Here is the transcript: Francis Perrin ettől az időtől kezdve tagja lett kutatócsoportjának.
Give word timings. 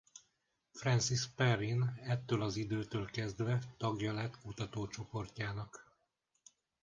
Francis 0.73 1.27
Perrin 1.35 1.99
ettől 2.03 2.41
az 2.41 2.55
időtől 2.55 3.05
kezdve 3.05 3.61
tagja 3.77 4.13
lett 4.13 4.37
kutatócsoportjának. 4.41 5.97